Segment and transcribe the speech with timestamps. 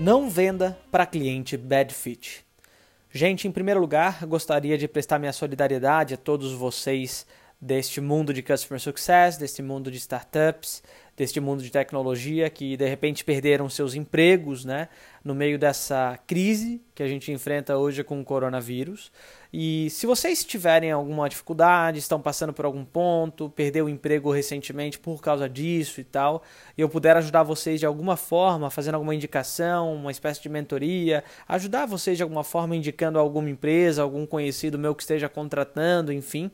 [0.00, 2.42] Não venda para cliente bad fit.
[3.12, 7.26] Gente, em primeiro lugar, gostaria de prestar minha solidariedade a todos vocês
[7.60, 10.82] deste mundo de customer success, deste mundo de startups,
[11.14, 14.88] deste mundo de tecnologia que de repente perderam seus empregos, né,
[15.22, 19.12] no meio dessa crise que a gente enfrenta hoje com o coronavírus.
[19.52, 24.98] E se vocês tiverem alguma dificuldade, estão passando por algum ponto, perdeu o emprego recentemente
[24.98, 26.42] por causa disso e tal,
[26.78, 31.22] e eu puder ajudar vocês de alguma forma, fazendo alguma indicação, uma espécie de mentoria,
[31.46, 36.50] ajudar vocês de alguma forma indicando alguma empresa, algum conhecido meu que esteja contratando, enfim,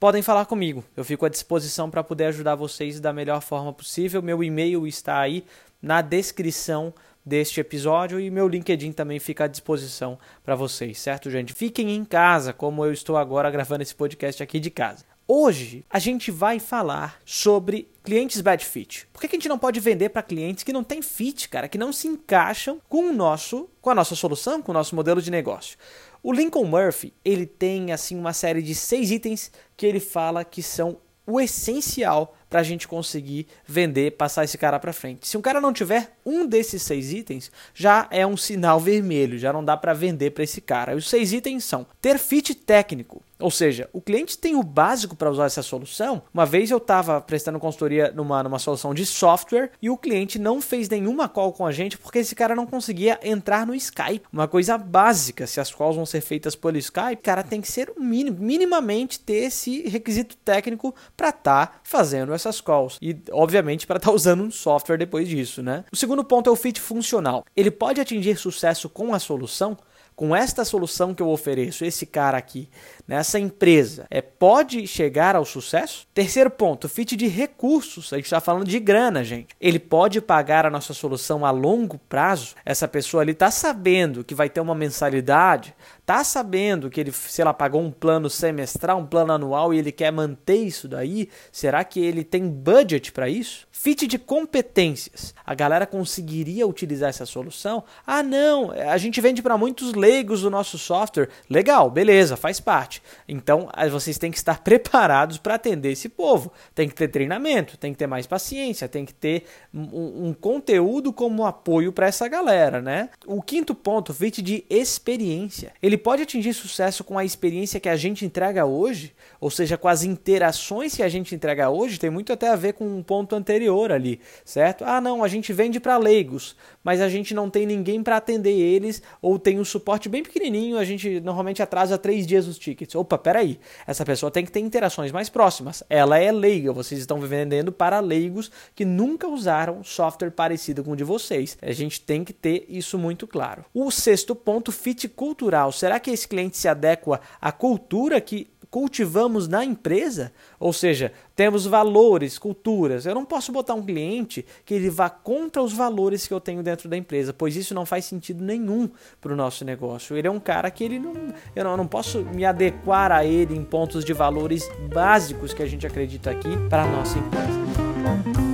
[0.00, 0.82] podem falar comigo.
[0.96, 4.22] Eu fico à disposição para poder ajudar vocês da melhor forma possível.
[4.22, 5.44] Meu e-mail está aí
[5.80, 11.52] na descrição deste episódio e meu LinkedIn também fica à disposição para vocês, certo, gente?
[11.52, 15.04] Fiquem em casa, como eu estou agora gravando esse podcast aqui de casa.
[15.28, 19.06] Hoje a gente vai falar sobre clientes bad fit.
[19.12, 21.78] Por que a gente não pode vender para clientes que não têm fit, cara, que
[21.78, 25.30] não se encaixam com o nosso, com a nossa solução, com o nosso modelo de
[25.30, 25.78] negócio?
[26.22, 30.62] O Lincoln Murphy, ele tem assim uma série de seis itens que ele fala que
[30.62, 35.26] são o essencial para a gente conseguir vender, passar esse cara para frente.
[35.26, 39.52] Se um cara não tiver um desses seis itens, já é um sinal vermelho, já
[39.52, 40.92] não dá para vender para esse cara.
[40.92, 45.16] E os seis itens são ter fit técnico, ou seja, o cliente tem o básico
[45.16, 46.22] para usar essa solução.
[46.32, 50.60] Uma vez eu estava prestando consultoria numa, numa solução de software e o cliente não
[50.60, 54.26] fez nenhuma call com a gente porque esse cara não conseguia entrar no Skype.
[54.32, 57.92] Uma coisa básica, se as calls vão ser feitas pelo Skype, cara tem que ser
[57.98, 62.98] minimamente ter esse requisito técnico para estar tá fazendo essas calls.
[63.00, 65.84] E, obviamente, para estar tá usando um software depois disso, né?
[65.92, 67.44] O segundo ponto é o fit funcional.
[67.56, 69.76] Ele pode atingir sucesso com a solução
[70.20, 72.68] com esta solução que eu ofereço, esse cara aqui,
[73.08, 76.06] nessa empresa, é, pode chegar ao sucesso?
[76.12, 78.12] Terceiro ponto, fit de recursos.
[78.12, 79.56] A gente está falando de grana, gente.
[79.58, 82.54] Ele pode pagar a nossa solução a longo prazo?
[82.66, 87.42] Essa pessoa ali está sabendo que vai ter uma mensalidade, tá sabendo que ele, sei
[87.42, 91.82] lá, pagou um plano semestral, um plano anual e ele quer manter isso daí, será
[91.82, 93.66] que ele tem budget para isso?
[93.82, 95.34] Fit de competências.
[95.42, 97.82] A galera conseguiria utilizar essa solução?
[98.06, 101.30] Ah, não, a gente vende para muitos leigos o nosso software.
[101.48, 103.02] Legal, beleza, faz parte.
[103.26, 106.52] Então, vocês têm que estar preparados para atender esse povo.
[106.74, 111.10] Tem que ter treinamento, tem que ter mais paciência, tem que ter um, um conteúdo
[111.10, 113.08] como apoio para essa galera, né?
[113.26, 115.72] O quinto ponto, fit de experiência.
[115.82, 119.88] Ele pode atingir sucesso com a experiência que a gente entrega hoje, ou seja, com
[119.88, 123.34] as interações que a gente entrega hoje, tem muito até a ver com um ponto
[123.34, 124.84] anterior ali, certo?
[124.84, 128.52] Ah, não, a gente vende para leigos, mas a gente não tem ninguém para atender
[128.52, 132.94] eles, ou tem um suporte bem pequenininho, a gente normalmente atrasa três dias os tickets.
[132.94, 135.82] Opa, peraí, essa pessoa tem que ter interações mais próximas.
[135.88, 140.96] Ela é leiga, vocês estão vendendo para leigos que nunca usaram software parecido com o
[140.96, 141.56] de vocês.
[141.62, 143.64] A gente tem que ter isso muito claro.
[143.74, 145.72] O sexto ponto, fit cultural.
[145.72, 150.32] Será que esse cliente se adequa à cultura que cultivamos na empresa?
[150.58, 153.04] Ou seja, temos valores, culturas.
[153.04, 156.62] Eu não posso botar um cliente que ele vá contra os valores que eu tenho
[156.62, 158.88] dentro da empresa, pois isso não faz sentido nenhum
[159.20, 160.16] para o nosso negócio.
[160.16, 161.12] Ele é um cara que ele não,
[161.54, 165.62] eu não, eu não posso me adequar a ele em pontos de valores básicos que
[165.62, 168.49] a gente acredita aqui para a nossa empresa.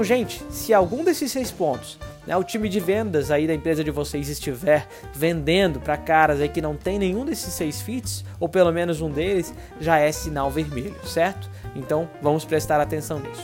[0.00, 3.84] Então, gente, se algum desses seis pontos, né, o time de vendas aí da empresa
[3.84, 8.48] de vocês estiver vendendo para caras aí que não tem nenhum desses seis fits, ou
[8.48, 11.50] pelo menos um deles, já é sinal vermelho, certo?
[11.76, 13.42] Então, vamos prestar atenção nisso.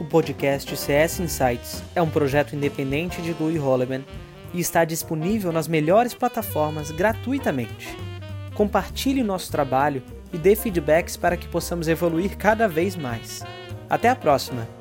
[0.00, 4.04] O podcast CS Insights é um projeto independente de Louis Holleman
[4.52, 7.96] e está disponível nas melhores plataformas gratuitamente.
[8.56, 10.02] Compartilhe nosso trabalho
[10.36, 13.42] e dê feedbacks para que possamos evoluir cada vez mais.
[13.88, 14.75] Até a próxima!